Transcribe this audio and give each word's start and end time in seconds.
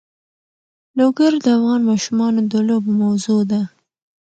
لوگر 0.99 1.31
د 1.43 1.45
افغان 1.57 1.81
ماشومانو 1.89 2.41
د 2.51 2.53
لوبو 2.67 2.91
موضوع 3.01 3.41
ده. 3.51 3.61